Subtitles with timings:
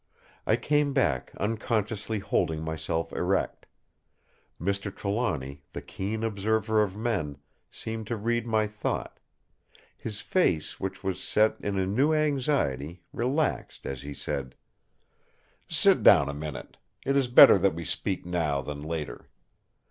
[0.47, 3.67] I came back, unconsciously holding myself erect.
[4.59, 4.91] Mr.
[4.91, 7.37] Trelawny, the keen observer of men,
[7.69, 9.19] seemed to read my thought;
[9.95, 14.55] his face, which was set in a new anxiety, relaxed as he said:
[15.67, 19.29] "Sit down a minute; it is better that we speak now than later.